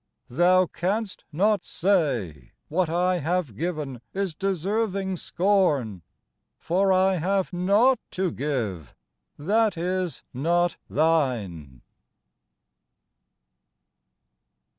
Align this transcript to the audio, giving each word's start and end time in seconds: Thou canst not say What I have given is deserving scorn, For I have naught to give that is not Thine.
Thou 0.29 0.65
canst 0.65 1.25
not 1.31 1.63
say 1.63 2.53
What 2.69 2.89
I 2.89 3.19
have 3.19 3.55
given 3.55 4.01
is 4.15 4.33
deserving 4.33 5.17
scorn, 5.17 6.01
For 6.57 6.91
I 6.91 7.17
have 7.17 7.53
naught 7.53 7.99
to 8.09 8.31
give 8.31 8.95
that 9.37 9.77
is 9.77 10.23
not 10.33 10.77
Thine. 10.89 11.83